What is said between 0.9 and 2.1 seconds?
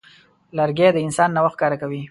د انسان نوښت ښکاره کوي.